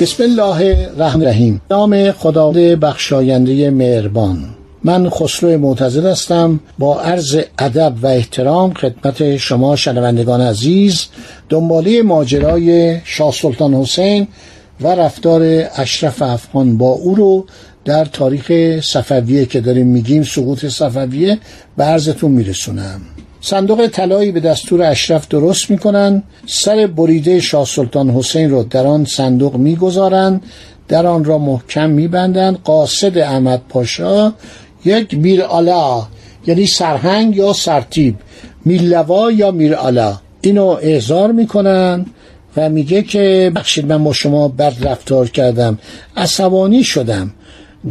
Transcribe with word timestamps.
بسم 0.00 0.22
الله 0.22 0.88
الرحمن 0.96 1.22
الرحیم. 1.22 1.60
نام 1.70 2.12
خداوند 2.12 2.56
بخشاینده 2.56 3.70
مهربان. 3.70 4.44
من 4.84 5.10
خسرو 5.10 5.58
معتزد 5.58 6.06
هستم. 6.06 6.60
با 6.78 7.00
عرض 7.00 7.38
ادب 7.58 7.94
و 8.02 8.06
احترام 8.06 8.74
خدمت 8.74 9.36
شما 9.36 9.76
شنوندگان 9.76 10.40
عزیز 10.40 11.06
دنباله 11.48 12.02
ماجرای 12.02 12.98
شاه 13.04 13.32
سلطان 13.32 13.74
حسین 13.74 14.28
و 14.80 14.88
رفتار 14.88 15.42
اشرف 15.76 16.22
افغان 16.22 16.78
با 16.78 16.88
او 16.88 17.14
رو 17.14 17.46
در 17.84 18.04
تاریخ 18.04 18.80
صفویه 18.80 19.46
که 19.46 19.60
داریم 19.60 19.86
میگیم 19.86 20.22
سقوط 20.22 20.66
صفویه 20.66 21.38
به 21.76 21.84
عرضتون 21.84 22.30
میرسونم. 22.30 23.00
صندوق 23.40 23.86
طلایی 23.86 24.32
به 24.32 24.40
دستور 24.40 24.82
اشرف 24.82 25.28
درست 25.28 25.70
می‌کنن. 25.70 26.22
سر 26.46 26.86
بریده 26.86 27.40
شاه 27.40 27.64
سلطان 27.64 28.10
حسین 28.10 28.50
رو 28.50 28.62
در 28.62 28.86
آن 28.86 29.04
صندوق 29.04 29.56
می‌گذارند 29.56 30.42
در 30.88 31.06
آن 31.06 31.24
را 31.24 31.38
محکم 31.38 31.90
میبندند 31.90 32.58
قاصد 32.64 33.18
احمد 33.18 33.62
پاشا 33.68 34.32
یک 34.84 35.14
میرعلا 35.14 36.02
یعنی 36.46 36.66
سرهنگ 36.66 37.36
یا 37.36 37.52
سرتیب 37.52 38.16
میلوا 38.64 39.32
یا 39.32 39.50
میرعلا 39.50 40.16
اینو 40.40 40.76
احضار 40.82 41.32
می‌کنن 41.32 42.06
و 42.56 42.68
میگه 42.68 43.02
که 43.02 43.52
بخشید 43.56 43.86
من 43.86 44.04
با 44.04 44.12
شما 44.12 44.48
بد 44.48 44.74
رفتار 44.82 45.28
کردم 45.28 45.78
عصبانی 46.16 46.84
شدم. 46.84 47.30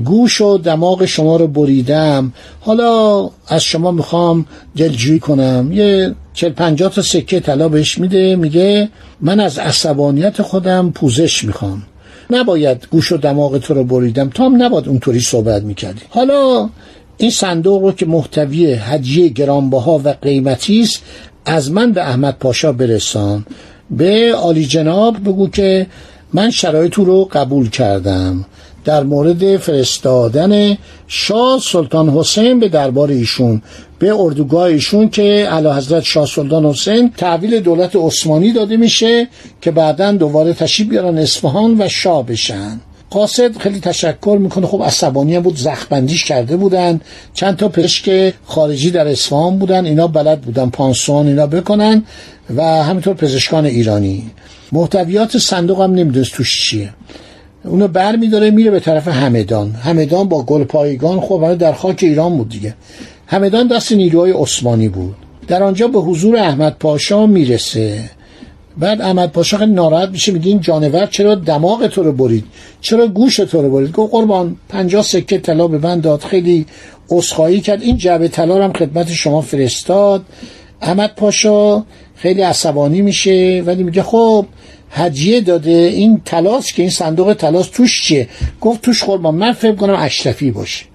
گوش 0.06 0.42
و 0.42 0.58
دماغ 0.58 1.06
شما 1.06 1.36
رو 1.36 1.48
بریدم. 1.48 2.34
حالا 2.62 3.30
از 3.48 3.64
شما 3.64 3.92
می‌خوام 3.92 4.46
دلجویی 4.78 5.20
کنم. 5.20 5.70
یه 5.72 6.16
چل 6.34 6.50
پنجاه 6.50 6.92
تا 6.92 7.02
سکه 7.02 7.40
طلا 7.40 7.70
بهش 7.70 7.98
میده 7.98 8.36
میگه 8.36 8.90
من 9.22 9.40
از 9.40 9.58
عصبانیت 9.58 10.42
خودم 10.42 10.92
پوزش 10.92 11.44
می‌خوام. 11.44 11.84
نباید 12.30 12.88
گوش 12.92 13.12
و 13.12 13.18
دماغ 13.18 13.58
تو 13.58 13.74
رو 13.74 13.84
بریدم. 13.84 14.30
تو 14.30 14.44
هم 14.44 14.64
نباید 14.64 14.88
اونطوری 14.88 15.20
صحبت 15.20 15.64
می‌کردی. 15.64 16.02
حالا 16.10 16.70
این 17.18 17.32
صندوق 17.32 17.82
رو 17.82 17.92
که 17.92 18.06
محتوی 18.06 18.74
هدیه 18.74 19.28
گرانبها 19.30 20.02
و 20.04 20.10
قیمتی 20.10 20.82
است 20.82 21.02
از 21.46 21.72
من 21.72 21.92
به 21.92 22.02
احمد 22.02 22.38
پاشا 22.40 22.72
برسان. 22.72 23.46
به 23.90 24.34
عالی 24.36 24.66
جناب 24.66 25.20
بگو 25.24 25.50
که 25.50 25.88
من 26.34 26.50
شرایط 26.52 26.94
رو 26.94 27.30
قبول 27.32 27.70
کردم. 27.70 28.46
در 28.86 29.04
مورد 29.04 29.58
فرستادن 29.58 30.78
شاه 31.08 31.60
سلطان 31.64 32.10
حسین 32.10 32.60
به 32.60 32.70
دربار 32.70 33.10
ایشون 33.10 33.62
به 34.00 34.14
اردوگاه 34.16 34.64
ایشون 34.64 35.10
که 35.10 35.48
علا 35.52 35.76
حضرت 35.76 36.04
شاه 36.04 36.26
سلطان 36.26 36.66
حسین 36.66 37.12
تحویل 37.18 37.60
دولت 37.60 37.96
عثمانی 37.96 38.54
داده 38.54 38.78
میشه 38.78 39.28
که 39.62 39.72
بعدا 39.72 40.12
دوباره 40.12 40.54
تشریف 40.54 40.90
بیارن 40.90 41.18
اصفهان 41.18 41.82
و 41.82 41.88
شاه 41.88 42.26
بشن. 42.26 42.80
قاصد 43.10 43.58
خیلی 43.58 43.80
تشکر 43.80 44.38
می‌کنه. 44.42 44.68
خب 44.68 44.84
عصبانی 44.84 45.40
بود 45.40 45.56
زخبندیش 45.56 46.26
کرده 46.26 46.58
بودن. 46.58 47.02
چند 47.34 47.58
تا 47.58 47.70
پزشک 47.70 48.34
خارجی 48.46 48.92
در 48.92 49.08
اصفهان 49.08 49.58
بودن. 49.60 49.86
اینا 49.86 50.08
بلد 50.08 50.42
بودن 50.42 50.70
پانسون 50.70 51.28
اینا 51.28 51.48
بکنن 51.48 52.04
و 52.56 52.64
همینطور 52.64 53.14
پزشکان 53.14 53.66
ایرانی. 53.66 54.32
محتویات 54.72 55.38
صندوق 55.38 55.82
هم 55.82 55.92
نمی‌دونست 55.92 56.34
توش 56.34 56.70
چیه. 56.70 56.94
اونو 57.64 57.88
بر 57.88 58.16
میداره 58.16 58.52
میره 58.52 58.72
به 58.72 58.80
طرف 58.80 59.08
همدان. 59.08 59.72
همدان 59.72 60.30
با 60.30 60.44
گل 60.44 60.64
پایگان 60.64 61.20
خب 61.20 61.54
در 61.54 61.74
خاک 61.74 62.00
ایران 62.02 62.38
بود 62.38 62.50
دیگه. 62.50 62.74
همدان 63.28 63.68
دست 63.68 63.92
نیروهای 63.92 64.32
عثمانی 64.32 64.90
بود. 64.90 65.16
در 65.48 65.64
آنجا 65.64 65.88
به 65.88 66.00
حضور 66.00 66.38
احمد 66.38 66.76
پاشا 66.80 67.26
می‌رسه. 67.26 68.10
بعد 68.78 69.02
احمد 69.02 69.32
پاشا 69.32 69.58
خیلی 69.58 69.72
ناراحت 69.72 70.10
میشه 70.10 70.32
میگه 70.32 70.48
این 70.48 70.60
جانور 70.60 71.06
چرا 71.06 71.36
دماغ 71.36 71.88
تو 71.88 72.04
رو 72.04 72.12
برید؟ 72.12 72.46
چرا 72.82 73.08
گوش 73.08 73.36
تو 73.36 73.62
رو 73.62 73.70
برید؟ 73.70 73.92
گفت 73.92 74.14
قربان 74.14 74.56
پنجاه 74.70 75.04
سکه 75.04 75.38
طلا 75.38 75.68
به 75.68 75.78
من 75.78 76.00
داد. 76.00 76.20
خیلی 76.22 76.66
عذرخواهی 77.10 77.62
کرد. 77.62 77.82
این 77.82 77.98
جعبه 77.98 78.28
طلا 78.28 78.64
هم 78.64 78.74
خدمت 78.74 79.12
شما 79.12 79.42
فرستاد. 79.42 80.22
احمد 80.82 81.16
پاشا 81.16 81.84
خیلی 82.16 82.42
عصبانی 82.42 83.02
میشه 83.02 83.64
ولی 83.66 83.84
میگه 83.84 84.04
خب 84.04 84.46
هدیه 84.92 85.42
داده. 85.42 85.72
این 85.72 86.22
تلاس 86.26 86.74
که 86.74 86.82
این 86.82 86.92
صندوق 86.92 87.34
تلاس 87.34 87.70
توش 87.70 88.04
چیه؟ 88.04 88.28
گفت 88.62 88.82
توش 88.82 89.04
قربان 89.04 89.36
من 89.36 89.52
فکر 89.52 89.76
کنم 89.76 89.96
اشرفی 90.00 90.52
باشه. 90.52 90.86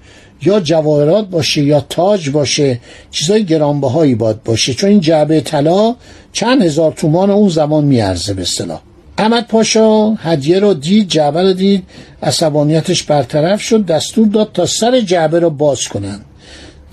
یا 0.42 0.60
جواهرات 0.60 1.28
باشه 1.28 1.62
یا 1.62 1.80
تاج 1.80 2.30
باشه. 2.30 2.80
چیزای 3.10 3.44
گرانبهایی 3.44 4.14
باد 4.14 4.42
باشه. 4.42 4.74
چون 4.74 4.90
این 4.90 5.00
جعبه 5.00 5.40
طلا 5.40 5.96
چند 6.32 6.62
هزار 6.62 6.92
تومان 6.92 7.30
اون 7.30 7.48
زمان 7.48 7.84
میارزه 7.84 8.34
به 8.34 8.42
اصطلاح. 8.42 8.80
احمد 9.18 9.46
پاشا 9.46 10.10
هدیه 10.10 10.58
رو 10.58 10.74
دید 10.74 11.08
جعبه 11.08 11.42
رو 11.42 11.52
دید. 11.52 11.82
عصبانیتش 12.22 13.02
برطرف 13.02 13.62
شد. 13.62 13.86
دستور 13.86 14.26
داد 14.26 14.50
تا 14.54 14.66
سر 14.66 15.00
جعبه 15.00 15.38
رو 15.38 15.50
باز 15.50 15.88
کنن. 15.88 16.20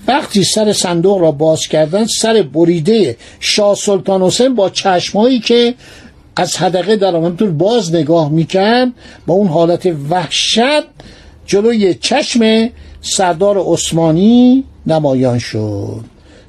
وقتی 0.08 0.44
سر 0.44 0.72
صندوق 0.72 1.20
را 1.20 1.32
باز 1.32 1.66
کردن 1.66 2.06
سر 2.06 2.42
بریده 2.42 3.16
شاه 3.40 3.74
سلطان 3.74 4.22
حسین 4.22 4.54
با 4.54 4.70
چشمایی 4.70 5.40
که 5.40 5.74
از 6.36 6.56
حدقه 6.56 6.96
در 6.96 7.30
باز 7.50 7.94
نگاه 7.94 8.30
می‌کرد 8.30 8.88
با 9.26 9.34
اون 9.34 9.48
حالت 9.48 9.86
وحشت 10.10 10.84
جلوی 11.46 11.94
چشم 11.94 12.70
سردار 13.00 13.58
عثمانی 13.58 14.64
نمایان 14.86 15.38
شد. 15.38 16.00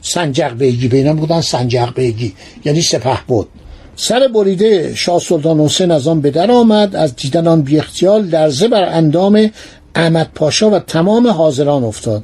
سنجق 0.01 0.53
بیگی 0.57 0.87
بینم 0.87 1.15
بودن 1.15 1.41
سنجق 1.41 1.93
بیگی 1.95 2.33
یعنی 2.65 2.81
سپه 2.81 3.19
بود. 3.27 3.47
سر 3.95 4.27
بریده 4.27 4.95
شاه 4.95 5.19
سلطان 5.19 5.59
حسین 5.59 5.91
از 5.91 6.07
آن 6.07 6.21
به 6.21 6.31
در 6.31 6.51
آمد 6.51 6.95
از 6.95 7.15
دیدن 7.15 7.47
آن 7.47 7.61
بی 7.61 7.79
اختیال 7.79 8.25
لرزه 8.25 8.67
بر 8.67 8.83
اندام 8.83 9.49
احمد 9.95 10.29
پاشا 10.35 10.69
و 10.69 10.79
تمام 10.79 11.27
حاضران 11.27 11.83
افتاد. 11.83 12.23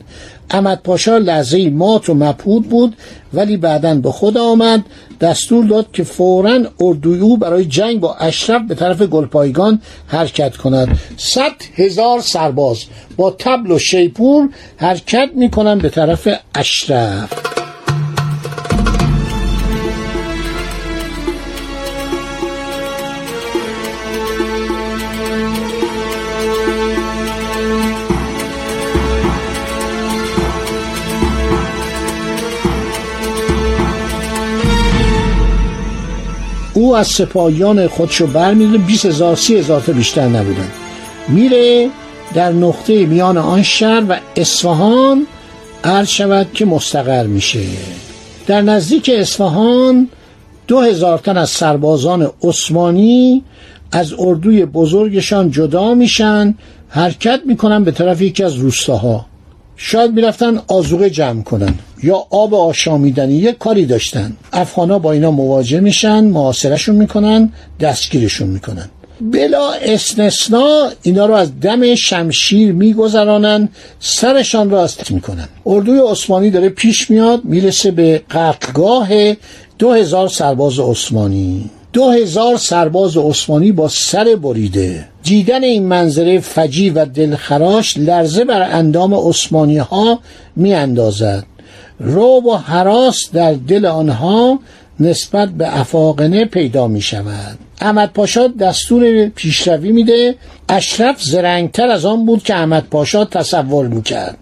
احمد 0.51 0.81
پاشا 0.83 1.17
لحظه 1.17 1.69
مات 1.69 2.09
و 2.09 2.13
مبهود 2.13 2.69
بود 2.69 2.95
ولی 3.33 3.57
بعدا 3.57 3.95
به 3.95 4.11
خود 4.11 4.37
آمد 4.37 4.83
دستور 5.21 5.65
داد 5.65 5.91
که 5.93 6.03
فورا 6.03 6.59
اردوی 6.79 7.19
او 7.19 7.37
برای 7.37 7.65
جنگ 7.65 7.99
با 7.99 8.15
اشرف 8.15 8.61
به 8.67 8.75
طرف 8.75 9.01
گلپایگان 9.01 9.81
حرکت 10.07 10.57
کند. 10.57 10.99
صد 11.17 11.51
هزار 11.75 12.21
سرباز 12.21 12.83
با 13.17 13.31
تبل 13.31 13.71
و 13.71 13.79
شیپور 13.79 14.49
حرکت 14.77 15.29
می‌کنند 15.35 15.81
به 15.81 15.89
طرف 15.89 16.27
اشرف. 16.55 17.58
او 36.89 36.95
از 36.95 37.07
سپاهیان 37.07 37.87
خودشو 37.87 38.27
برمیده 38.27 38.77
20 38.77 39.05
هزار 39.05 39.35
سی 39.35 39.55
هزار 39.55 39.81
تا 39.81 39.91
بیشتر 39.91 40.27
نبودن. 40.27 40.67
میره 41.27 41.89
در 42.33 42.51
نقطه 42.51 43.05
میان 43.05 43.37
آن 43.37 43.63
شهر 43.63 44.03
و 44.09 44.17
اصفهان 44.35 45.27
عرض 45.83 46.07
شود 46.07 46.47
که 46.53 46.65
مستقر 46.65 47.27
میشه. 47.27 47.59
در 48.47 48.61
نزدیک 48.61 49.11
اصفهان 49.13 50.09
دو 50.67 50.79
هزار 50.81 51.17
تن 51.17 51.37
از 51.37 51.49
سربازان 51.49 52.31
عثمانی 52.43 53.43
از 53.91 54.13
اردوی 54.19 54.65
بزرگشان 54.65 55.51
جدا 55.51 55.93
میشن. 55.93 56.55
حرکت 56.89 57.41
می‌کنن 57.45 57.83
به 57.83 57.91
طرف 57.91 58.21
یکی 58.21 58.43
از 58.43 58.55
روستاها. 58.55 59.25
شاید 59.81 60.11
می‌رفتن 60.11 60.61
آزوقه 60.67 61.09
جمع 61.09 61.43
کنن 61.43 61.73
یا 62.03 62.25
آب 62.29 62.55
آشامیدنی 62.55 63.33
یک 63.33 63.57
کاری 63.57 63.85
داشتن. 63.85 64.37
افغانا 64.53 64.99
با 64.99 65.11
اینا 65.11 65.31
مواجه 65.31 65.79
میشن 65.79 66.23
محاصرشون 66.23 66.95
می‌کنن 66.95 67.51
دستگیرشون 67.79 68.47
می‌کنن. 68.47 68.89
بلا 69.21 69.71
استثنا 69.71 70.89
اینا 71.03 71.25
رو 71.25 71.33
از 71.33 71.59
دم 71.59 71.95
شمشیر 71.95 72.71
میگذرانن 72.71 73.69
سرشان 73.99 74.69
را 74.69 74.83
است 74.83 75.11
می‌کنن. 75.11 75.47
اردوی 75.65 75.99
عثمانی 75.99 76.49
داره 76.49 76.69
پیش 76.69 77.09
میاد 77.09 77.45
می‌رسه 77.45 77.91
به 77.91 78.21
قتلگاه 78.31 79.09
دو 79.79 79.91
هزار 79.91 80.27
سرباز 80.27 80.79
عثمانی. 80.79 81.69
دو 81.93 82.09
هزار 82.09 82.57
سرباز 82.57 83.17
عثمانی 83.17 83.71
با 83.71 83.87
سر 83.87 84.35
بریده. 84.35 85.05
دیدن 85.23 85.63
این 85.63 85.85
منظره 85.85 86.39
فجی 86.39 86.89
و 86.89 87.05
دلخراش 87.05 87.97
لرزه 87.97 88.45
بر 88.45 88.61
اندام 88.61 89.13
عثمانی 89.13 89.77
ها 89.77 90.19
می 90.55 90.73
اندازد 90.73 91.45
رو 91.99 92.41
و 92.41 92.57
حراس 92.57 93.31
در 93.33 93.53
دل 93.53 93.85
آنها 93.85 94.59
نسبت 94.99 95.49
به 95.49 95.79
افاقنه 95.79 96.45
پیدا 96.45 96.87
می 96.87 97.01
شود 97.01 97.57
احمد 97.81 98.13
پاشا 98.13 98.47
دستور 98.47 99.27
پیشروی 99.27 99.91
میده. 99.91 100.35
اشرف 100.69 101.23
زرنگتر 101.23 101.87
از 101.87 102.05
آن 102.05 102.25
بود 102.25 102.43
که 102.43 102.55
احمد 102.55 102.83
پاشا 102.91 103.25
تصور 103.25 103.87
می‌کرد. 103.87 104.37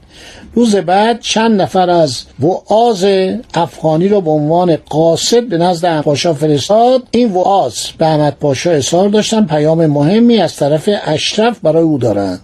روز 0.58 0.76
بعد 0.76 1.20
چند 1.22 1.62
نفر 1.62 1.90
از 1.90 2.24
وعاز 2.40 3.06
افغانی 3.54 4.08
را 4.08 4.22
به 4.22 4.32
عنوان 4.32 4.76
قاصد 4.76 5.44
به 5.44 5.58
نزد 5.58 5.86
احمد 5.86 6.04
پاشا 6.04 6.34
فرستاد. 6.34 7.04
این 7.12 7.34
وعاز 7.34 7.76
به 7.98 8.06
احمد 8.06 8.38
پاشا 8.40 8.72
اصرار 8.72 9.10
داشتن 9.10 9.46
پیام 9.46 9.86
مهمی 9.86 10.38
از 10.38 10.56
طرف 10.56 10.90
اشرف 11.06 11.60
برای 11.60 11.84
او 11.84 11.98
دارند 11.98 12.40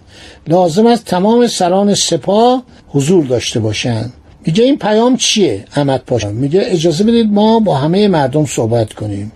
لازم 0.46 0.86
است 0.86 1.04
تمام 1.04 1.46
سران 1.46 1.94
سپاه 1.94 2.62
حضور 2.88 3.24
داشته 3.24 3.60
باشند 3.60 4.12
میگه 4.46 4.64
این 4.64 4.78
پیام 4.78 5.16
چیه؟ 5.16 5.64
احمد 5.76 6.02
پاشا 6.06 6.30
میگه 6.30 6.62
اجازه 6.64 7.04
بدید 7.04 7.32
ما 7.32 7.60
با 7.60 7.74
همه 7.74 8.08
مردم 8.08 8.46
صحبت 8.46 8.92
کنیم. 8.92 9.32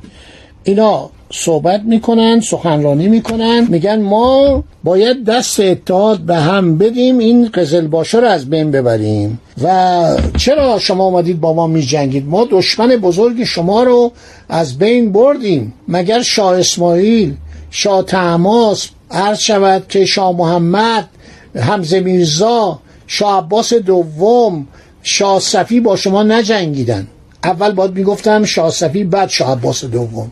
اینا 0.64 1.10
صحبت 1.32 1.82
می‌کنن 1.82 2.40
سخنرانی 2.40 3.08
می‌کنن. 3.08 3.66
میگن 3.69 4.00
ما 4.00 4.64
باید 4.84 5.25
دست 5.25 5.60
اتحاد 5.60 6.19
به 6.19 6.36
هم 6.36 6.78
بدیم 6.78 7.19
این 7.19 7.48
قزلباشا 7.54 8.19
رو 8.19 8.26
از 8.26 8.50
بین 8.50 8.70
ببریم. 8.70 9.40
و 9.62 10.16
چرا 10.36 10.78
شما 10.78 11.04
آمدید 11.04 11.40
با 11.40 11.54
ما 11.54 11.66
میجنگید؟ 11.66 12.26
ما 12.26 12.46
دشمن 12.50 12.88
بزرگ 12.88 13.44
شما 13.44 13.82
رو 13.82 14.12
از 14.48 14.78
بین 14.78 15.12
بردیم. 15.12 15.72
مگر 15.88 16.22
شاه 16.22 16.58
اسماعیل 16.58 17.34
شاه 17.70 18.02
تماس 18.02 18.88
عرض 19.10 19.38
شود 19.38 19.84
که 19.88 20.04
شاه 20.04 20.36
محمد 20.36 21.08
حمزه 21.54 22.00
میرزا 22.00 22.78
شاه 23.06 23.38
عباس 23.38 23.75
دوم 23.75 24.66
شاه 25.02 25.40
صفی 25.40 25.80
با 25.80 25.96
شما 25.96 26.22
نجنگیدن. 26.22 27.06
اول 27.44 27.72
باید 27.72 27.94
می‌گفتم 27.94 28.44
شاه 28.44 28.70
صفی 28.70 29.04
بعد 29.04 29.28
شاه 29.28 29.52
عباس 29.52 29.84
دوم. 29.84 30.30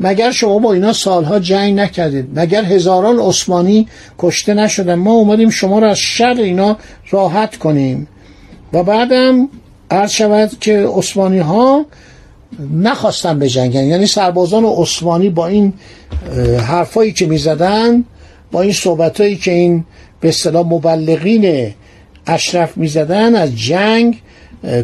مگر 0.00 0.30
شما 0.30 0.58
با 0.58 0.72
اینا 0.72 0.92
سالها 0.92 1.38
جنگ 1.38 1.74
نکردید؟ 1.74 2.38
مگر 2.38 2.64
هزاران 2.64 3.18
عثمانی 3.18 3.88
کشته 4.18 4.54
نشدن؟ 4.54 4.94
ما 4.94 5.12
اومدیم 5.12 5.50
شما 5.50 5.78
را 5.78 5.90
از 5.90 5.98
شر 5.98 6.34
اینا 6.38 6.76
راحت 7.10 7.56
کنیم. 7.56 8.08
و 8.72 8.82
بعدم 8.82 9.48
عرض 9.90 10.10
شود 10.10 10.58
که 10.60 10.86
عثمانی 10.94 11.38
ها 11.38 11.86
نخواستن 12.74 13.38
بجنگن. 13.38 13.84
یعنی 13.84 14.06
سربازان 14.06 14.64
عثمانی 14.64 15.30
با 15.30 15.46
این 15.46 15.72
حرفایی 16.66 17.12
که 17.12 17.26
می‌زدن 17.26 18.04
با 18.52 18.62
این 18.62 18.72
صحبتایی 18.72 19.36
که 19.36 19.50
این 19.50 19.84
به 20.20 20.28
اصطلاح 20.28 20.66
مبلغین 20.66 21.74
اشرف 22.26 22.76
می‌زدن 22.76 23.34
از 23.34 23.56
جنگ 23.56 24.22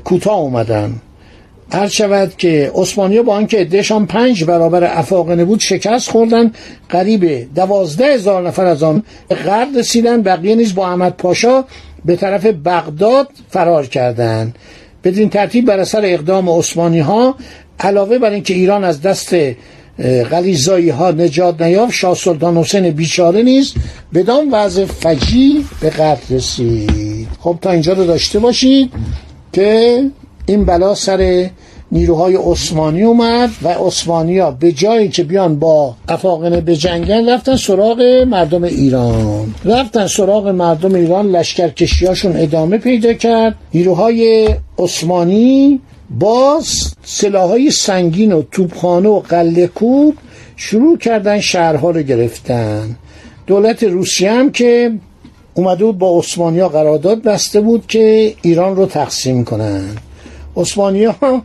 کوتاه 0.05 0.39
اومدن. 0.39 1.01
هر 1.73 1.89
شود 1.89 2.37
که 2.39 2.73
عثمانی 2.75 3.23
با 3.23 3.35
آنکه 3.35 3.59
عدهشان 3.59 4.07
پنج 4.07 4.45
برابر 4.45 4.99
افاقنه 4.99 5.45
بود 5.45 5.61
شکست 5.61 6.11
خوردن 6.11 6.53
قریب 6.89 7.55
دوازده 7.55 8.15
هزار 8.15 8.49
نفر 8.49 8.67
از 8.67 8.83
آن 8.83 9.03
غرب 9.45 9.77
رسیدن 9.77 10.23
بقیه 10.23 10.55
نیز 10.55 10.75
با 10.75 10.89
احمد 10.89 11.17
پاشا 11.17 11.65
به 12.05 12.17
طرف 12.17 12.47
بغداد 12.47 13.29
فرار 13.51 13.87
کردند. 13.87 14.57
بدین 15.05 15.31
ترتیب 15.31 15.67
بر 15.67 15.79
اثر 15.79 16.01
اقدام 16.05 16.49
عثمانی 16.49 17.01
ها 17.01 17.35
علاوه 17.81 18.19
بر 18.19 18.31
اینکه 18.31 18.55
ایران 18.55 18.85
از 18.85 19.03
دست 19.03 19.35
غلیزایی 20.31 20.89
ها 20.89 21.11
نجات 21.11 21.63
نیافت 21.63 21.93
شاه 21.93 22.15
سلطان 22.15 22.57
حسین 22.57 22.91
بیچاره 22.91 23.43
نیز 23.43 23.75
بدان 24.15 24.51
وضع 24.53 24.85
فجی 24.85 25.65
به 25.81 25.91
قتل 25.91 26.35
رسید. 26.35 27.29
خب 27.41 27.59
تا 27.63 27.71
اینجا 27.71 27.93
رو 27.93 28.05
داشته 28.05 28.39
باشید 28.39 28.91
که 29.53 30.03
این 30.47 30.65
بلا 30.65 30.95
سر 30.95 31.51
نیروهای 31.93 32.37
عثمانی 32.37 33.03
اومد 33.03 33.51
و 33.63 33.69
ها 34.09 34.51
به 34.51 34.73
جایی 34.73 35.09
که 35.09 35.25
بیان 35.25 35.59
با 35.59 35.95
افاقنه 36.09 36.61
به 36.61 36.77
جنگن 36.77 37.29
رفتن 37.29 37.57
سراغ 37.57 38.01
مردم 38.29 38.65
ایران. 38.65 39.55
رفتن 39.65 40.07
سراغ 40.07 40.49
مردم 40.49 40.95
ایران 40.95 41.31
لشکرکشیاشون 41.31 42.37
ادامه 42.37 42.79
پیدا 42.79 43.13
کرد. 43.13 43.55
نیروهای 43.75 44.49
عثمانی 44.79 45.81
باز 46.11 46.95
سلاحهای 47.03 47.71
سنگین 47.71 48.33
و 48.33 48.43
توپخانه 48.53 49.09
و 49.09 49.21
قله 49.21 49.67
کوب 49.67 50.15
شروع 50.57 50.99
کردن 50.99 51.41
شهرها 51.41 51.91
رو 51.91 52.03
گرفتن. 52.03 52.97
دولت 53.47 53.83
روسیه 53.83 54.33
هم 54.33 54.51
که 54.51 54.93
اومده 55.55 55.85
بود 55.85 55.99
با 55.99 56.19
عثمانی 56.19 56.59
ها 56.59 56.69
قرارداد 56.69 57.23
بسته 57.23 57.61
بود 57.61 57.87
که 57.87 58.35
ایران 58.43 58.77
رو 58.77 58.87
تقسیم 58.87 59.45
کنند 59.45 60.01
عثمانی 60.57 61.05
ها 61.05 61.43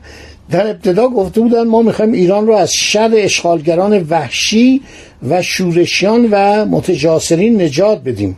در 0.51 0.68
ابتدا 0.68 1.07
گفته 1.07 1.42
بودن 1.42 1.63
ما 1.63 1.81
می‌خوایم 1.81 2.12
ایران 2.12 2.47
رو 2.47 2.53
از 2.53 2.71
شر 2.74 3.12
اشغالگران 3.13 4.06
وحشی 4.09 4.81
و 5.30 5.42
شورشیان 5.42 6.27
و 6.31 6.65
متجاسرین 6.65 7.62
نجات 7.62 8.03
بدیم. 8.03 8.38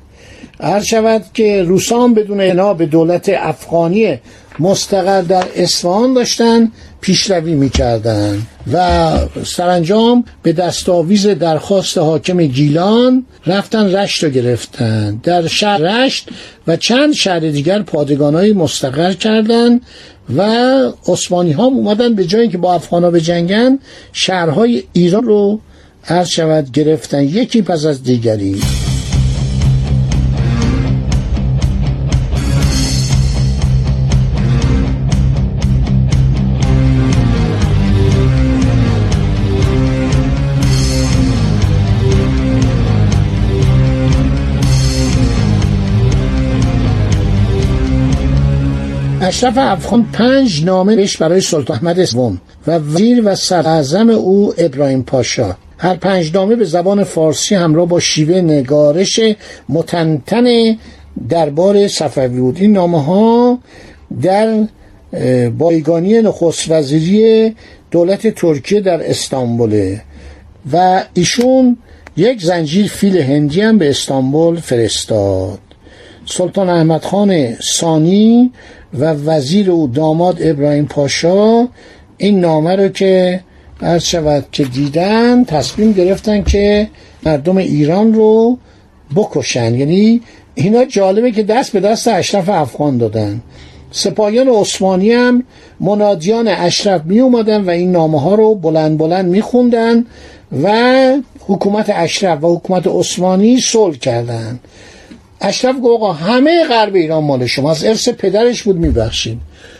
هر 0.61 0.81
شود 0.81 1.25
که 1.33 1.63
روسان 1.63 2.13
بدون 2.13 2.41
انا 2.41 2.73
به 2.73 2.85
دولت 2.85 3.29
افغانی 3.29 4.19
مستقر 4.59 5.21
در 5.21 5.45
اصفهان 5.55 6.13
داشتن 6.13 6.71
پیشروی 7.01 7.53
می‌کردن 7.55 8.41
و 8.73 9.11
سرانجام 9.43 10.25
به 10.43 10.53
دستاویز 10.53 11.27
درخواست 11.27 11.97
حاکم 11.97 12.37
گیلان 12.37 13.25
رفتن 13.45 13.95
رشت 13.95 14.23
رو 14.23 14.29
گرفتن. 14.29 15.19
در 15.23 15.47
شهر 15.47 15.77
رشت 15.77 16.29
و 16.67 16.75
چند 16.75 17.13
شهر 17.13 17.39
دیگر 17.39 17.81
پادگانهایی 17.81 18.53
مستقر 18.53 19.13
کردند 19.13 19.81
و 20.35 20.41
عثمانی 21.07 21.51
ها 21.51 21.65
اومدن 21.65 22.15
به 22.15 22.25
جایی 22.25 22.49
که 22.49 22.57
با 22.57 22.73
افغان 22.73 23.03
ها 23.03 23.19
جنگن 23.19 23.79
شهرهای 24.13 24.83
ایران 24.93 25.23
رو 25.23 25.59
عرض 26.07 26.27
شود 26.27 26.71
گرفتن. 26.71 27.23
یکی 27.23 27.61
پس 27.61 27.85
از 27.85 28.03
دیگری. 28.03 28.61
اشرف 49.37 49.57
افغان 49.57 50.03
پنج 50.13 50.65
نامه 50.65 50.95
بهش 50.95 51.17
برای 51.17 51.41
سلطان 51.41 51.77
احمد 51.77 52.05
سوم 52.05 52.41
و 52.67 52.71
وزیر 52.71 53.21
و 53.25 53.35
سرعظم 53.35 54.09
او 54.09 54.53
ابراهیم 54.57 55.03
پاشا. 55.03 55.55
هر 55.77 55.95
پنج 55.95 56.33
نامه 56.33 56.55
به 56.55 56.65
زبان 56.65 57.03
فارسی 57.03 57.55
همراه 57.55 57.87
با 57.87 57.99
شیوه 57.99 58.41
نگارش 58.41 59.19
متنتن 59.69 60.77
دربار 61.29 61.87
صفوی 61.87 62.27
بود 62.27 62.57
این 62.59 62.71
نامه 62.71 63.03
ها 63.03 63.59
در 64.21 64.67
بایگانی 65.49 66.21
نخست 66.21 66.71
وزیری 66.71 67.55
دولت 67.91 68.27
ترکیه 68.27 68.81
در 68.81 69.09
استانبوله 69.09 70.01
و 70.73 71.03
ایشون 71.13 71.77
یک 72.17 72.41
زنجیر 72.41 72.87
فیل 72.87 73.17
هندی 73.17 73.61
هم 73.61 73.77
به 73.77 73.89
استانبول 73.89 74.55
فرستاد. 74.55 75.59
سلطان 76.25 76.69
احمد 76.69 77.03
خان 77.03 77.55
ثانی 77.61 78.51
و 78.93 79.05
وزیر 79.05 79.69
و 79.69 79.87
داماد 79.87 80.37
ابراهیم 80.41 80.85
پاشا 80.85 81.67
این 82.17 82.39
نامه 82.39 82.75
رو 82.75 82.87
که 82.87 83.41
عرض 83.81 84.03
شود 84.03 84.45
که 84.51 84.63
دیدن 84.63 85.43
تصمیم 85.43 85.91
گرفتن 85.91 86.43
که 86.43 86.89
مردم 87.23 87.57
ایران 87.57 88.13
رو 88.13 88.57
بکشن. 89.15 89.75
یعنی 89.75 90.21
اینا 90.55 90.85
جالبه 90.85 91.31
که 91.31 91.43
دست 91.43 91.71
به 91.71 91.79
دست 91.79 92.07
اشرف 92.07 92.49
افغان 92.49 92.97
دادن. 92.97 93.41
سپاهیان 93.91 94.47
عثمانی 94.47 95.11
هم 95.11 95.43
منادیان 95.79 96.47
اشرف 96.47 97.05
می 97.05 97.19
اومدن 97.19 97.61
و 97.61 97.69
این 97.69 97.91
نامه 97.91 98.21
ها 98.21 98.35
رو 98.35 98.55
بلند 98.55 98.97
بلند 98.97 99.25
می 99.25 99.41
خوندن 99.41 100.05
و 100.63 101.13
حکومت 101.39 101.91
اشرف 101.95 102.43
و 102.43 102.55
حکومت 102.55 102.87
عثمانی 102.87 103.61
صلح 103.61 103.97
کردند 103.97 104.59
اشرف 105.41 105.75
گفت 105.75 105.85
آقا 105.85 106.13
همه 106.13 106.63
غرب 106.63 106.95
ایران 106.95 107.23
مال 107.23 107.45
شما 107.45 107.71
از 107.71 107.83
ارث 107.83 108.09
پدرش 108.09 108.63
بود 108.63 108.75
میبخشید. 108.75 109.39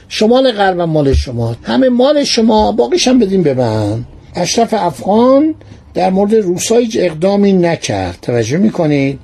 شمال 0.10 0.52
غرب 0.52 0.82
مال 0.82 1.14
شما 1.14 1.56
همه 1.64 1.90
مال 1.90 2.24
شما 2.24 2.72
باقیش 2.72 3.08
هم 3.08 3.20
بدین 3.20 3.44
به 3.44 3.54
من. 3.54 4.06
اشرف 4.36 4.74
افغان 4.74 5.56
در 5.94 6.10
مورد 6.10 6.36
روسایی 6.36 6.90
اقدامی 6.96 7.54
نکرد. 7.54 8.18
توجه 8.22 8.58
می‌کنید؟ 8.58 9.20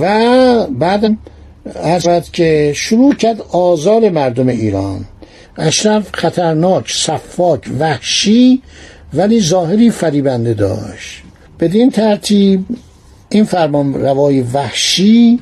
و 0.00 0.66
بعد 0.66 1.16
از 1.82 2.30
که 2.32 2.72
شروع 2.76 3.14
کرد 3.14 3.42
آزار 3.52 4.10
مردم 4.10 4.48
ایران. 4.48 5.04
اشرف 5.56 6.08
خطرناک 6.12 6.92
صفاک 6.92 7.60
وحشی 7.78 8.62
ولی 9.14 9.40
ظاهری 9.40 9.90
فریبنده 9.90 10.54
داشت. 10.54 11.22
بدین 11.60 11.90
ترتیب 11.90 12.64
این 13.28 13.44
فرمان 13.44 13.94
روای 13.94 14.40
وحشی 14.40 15.40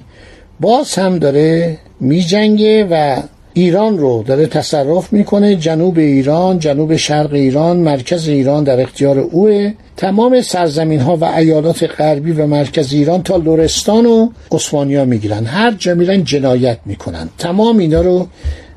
باز 0.61 0.95
هم 0.95 1.19
داره 1.19 1.79
میجنگه 2.01 2.87
و 2.91 3.23
ایران 3.53 3.99
رو 3.99 4.25
داره 4.27 4.47
تصرف 4.47 5.13
می‌کنه. 5.13 5.57
جنوب 5.57 5.99
ایران 5.99 6.59
جنوب 6.59 6.97
شرق 6.97 7.33
ایران 7.33 7.77
مرکز 7.77 8.29
ایران 8.29 8.65
در 8.65 8.81
اختیار 8.81 9.19
اوه. 9.19 9.73
تمام 9.97 10.41
سرزمین 10.41 11.01
ها 11.01 11.17
و 11.17 11.25
ایالات 11.25 11.83
غربی 12.01 12.33
و 12.33 12.47
مرکز 12.47 12.93
ایران 12.93 13.23
تا 13.23 13.37
لورستان 13.37 14.07
و 14.07 14.29
عثمانیا 14.53 15.05
می‌گیرن. 15.05 15.45
هر 15.45 15.71
جا 15.71 15.95
میرن 15.95 16.25
جنایت 16.25 16.79
می‌کنن. 16.87 17.29
تمام 17.39 17.79
اینا 17.79 18.01
رو 18.01 18.27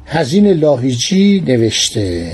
هزین 0.06 0.48
لاهیجی 0.48 1.44
نوشته. 1.48 2.32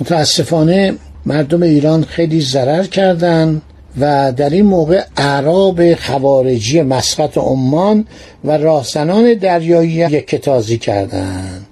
متاسفانه 0.00 0.94
مردم 1.26 1.62
ایران 1.62 2.04
خیلی 2.04 2.40
ضرر 2.40 2.84
کردن. 2.84 3.62
و 4.00 4.32
در 4.32 4.50
این 4.50 4.64
موقع 4.64 5.02
اعراب 5.16 5.94
خوارجی 5.94 6.82
مسقط 6.82 7.38
عمان 7.38 8.06
و 8.44 8.58
راهزنان 8.58 9.34
دریایی 9.34 9.90
یکتازی 9.90 10.78
کردند 10.78 11.66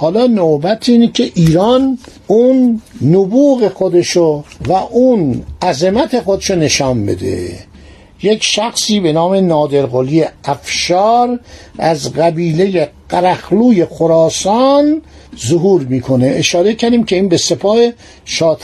حالا 0.00 0.26
نوبت 0.26 0.88
اینه 0.88 1.08
که 1.08 1.30
ایران 1.34 1.98
اون 2.26 2.82
نبوغ 3.02 3.68
خودشو 3.68 4.44
و 4.68 4.72
اون 4.72 5.42
عظمت 5.62 6.20
خودشو 6.20 6.54
نشان 6.54 7.06
بده. 7.06 7.58
یک 8.22 8.42
شخصی 8.42 9.00
به 9.00 9.12
نام 9.12 9.34
نادرقلی 9.34 10.24
افشار 10.44 11.40
از 11.78 12.12
قبیله 12.12 12.90
قرخلوی 13.08 13.84
خراسان 13.84 15.02
ظهور 15.38 15.82
می‌کنه. 15.82 16.26
اشاره 16.26 16.74
کردیم 16.74 17.04
که 17.04 17.16
این 17.16 17.28
به 17.28 17.36
سپاه 17.36 17.78
شاه 18.24 18.58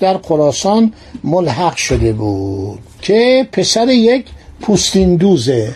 در 0.00 0.18
خراسان 0.18 0.92
ملحق 1.24 1.76
شده 1.76 2.12
بود 2.12 2.78
که 3.02 3.48
پسر 3.52 3.88
یک 3.88 4.24
پوستین 4.60 5.16
دوزه 5.16 5.74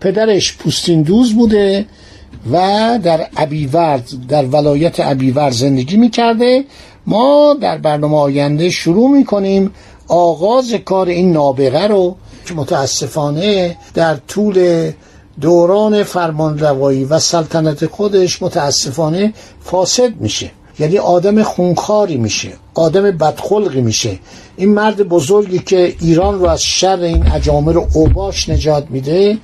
پدرش 0.00 0.56
پوستین 0.56 1.02
دوز 1.02 1.34
بوده 1.34 1.86
و 2.52 2.98
در 3.02 3.26
عبیورد 3.36 4.08
در 4.28 4.44
ولایت 4.44 5.00
عبیورد 5.00 5.52
زندگی 5.52 5.96
می‌کرده. 5.96 6.64
ما 7.06 7.56
در 7.60 7.78
برنامه 7.78 8.16
آینده 8.16 8.70
شروع 8.70 9.10
می‌کنیم 9.10 9.70
آغاز 10.08 10.72
کار 10.72 11.08
این 11.08 11.32
نابغه 11.32 11.86
رو 11.86 12.16
که 12.46 12.54
متاسفانه 12.54 13.76
در 13.94 14.16
طول 14.16 14.90
دوران 15.40 16.02
فرمانروایی 16.02 17.04
و 17.04 17.18
سلطنت 17.18 17.86
خودش 17.86 18.42
متاسفانه 18.42 19.34
فاسد 19.60 20.20
میشه. 20.20 20.50
یعنی 20.78 20.98
آدم 20.98 21.42
خونخاری 21.42 22.16
میشه 22.16 22.52
آدم 22.74 23.02
بدخلقی 23.02 23.80
میشه. 23.80 24.18
این 24.56 24.74
مرد 24.74 25.02
بزرگی 25.02 25.58
که 25.58 25.94
ایران 26.00 26.38
رو 26.38 26.46
از 26.46 26.62
شر 26.62 27.00
این 27.00 27.32
اجامر 27.32 27.78
اوباش 27.94 28.48
نجات 28.48 28.86
میده 28.90 29.38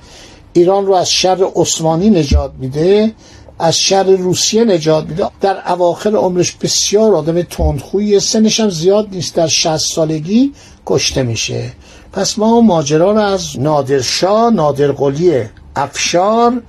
ایران 0.53 0.85
رو 0.85 0.93
از 0.93 1.11
شر 1.11 1.47
عثمانی 1.55 2.09
نجات 2.09 2.51
میده 2.59 3.13
از 3.59 3.77
شر 3.77 4.03
روسیه 4.03 4.63
نجات 4.63 5.05
میده. 5.05 5.27
در 5.41 5.71
اواخر 5.71 6.15
عمرش 6.15 6.51
بسیار 6.51 7.15
آدم 7.15 7.41
تندخویی 7.41 8.19
سنش 8.19 8.59
هم 8.59 8.69
زیاد 8.69 9.07
نیست 9.11 9.35
در 9.35 9.47
60 9.47 9.77
سالگی 9.77 10.53
کشته 10.85 11.23
میشه. 11.23 11.71
پس 12.13 12.39
ما 12.39 12.61
ماجرا 12.61 13.11
رو 13.11 13.19
از 13.19 13.59
نادرشاه 13.59 14.49
نادرقلی 14.49 15.43
افشار 15.75 16.61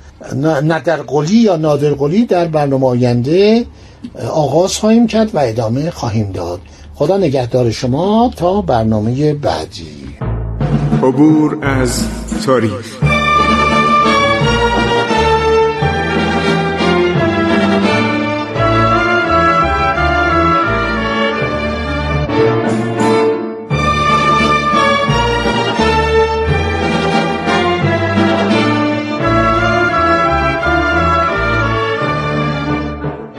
ندرقلی 0.62 1.36
یا 1.36 1.56
نادرقلی 1.56 2.26
در 2.26 2.44
برنامه 2.44 2.86
آینده 2.86 3.66
آغاز 4.32 4.76
خواهیم 4.76 5.06
کرد 5.06 5.34
و 5.34 5.38
ادامه 5.38 5.90
خواهیم 5.90 6.32
داد. 6.32 6.60
خدا 6.94 7.16
نگهدار 7.16 7.70
شما 7.70 8.30
تا 8.36 8.60
برنامه 8.60 9.34
بعدی. 9.34 10.16
عبور 11.02 11.58
از 11.62 12.04
تاریخ. 12.46 13.11